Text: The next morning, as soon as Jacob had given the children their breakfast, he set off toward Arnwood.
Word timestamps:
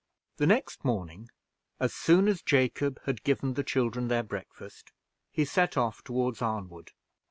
The 0.37 0.47
next 0.47 0.83
morning, 0.83 1.29
as 1.79 1.93
soon 1.93 2.27
as 2.27 2.41
Jacob 2.41 2.99
had 3.05 3.21
given 3.23 3.53
the 3.53 3.63
children 3.63 4.07
their 4.07 4.23
breakfast, 4.23 4.91
he 5.29 5.45
set 5.45 5.77
off 5.77 6.03
toward 6.03 6.39
Arnwood. 6.41 6.89